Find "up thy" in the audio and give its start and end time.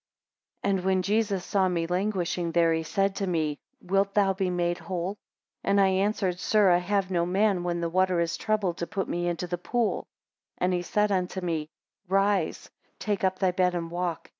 13.23-13.51